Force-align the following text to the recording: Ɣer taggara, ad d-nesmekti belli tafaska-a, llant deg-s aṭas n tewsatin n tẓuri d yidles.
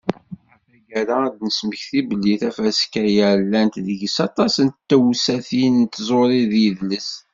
Ɣer 0.05 0.59
taggara, 0.73 1.15
ad 1.27 1.33
d-nesmekti 1.37 2.01
belli 2.09 2.35
tafaska-a, 2.41 3.29
llant 3.41 3.81
deg-s 3.85 4.17
aṭas 4.27 4.55
n 4.65 4.67
tewsatin 4.89 5.73
n 5.79 5.85
tẓuri 5.93 6.43
d 6.51 6.53
yidles. 6.61 7.09